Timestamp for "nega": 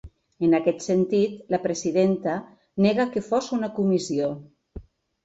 2.87-3.05